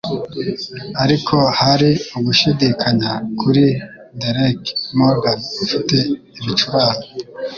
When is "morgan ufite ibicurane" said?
4.97-7.05